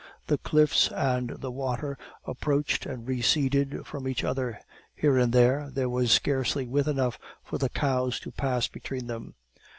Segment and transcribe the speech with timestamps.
[0.25, 1.95] The cliffs and the water
[2.25, 4.59] approached and receded from each other;
[4.95, 9.35] here and there, there was scarcely width enough for the cows to pass between them.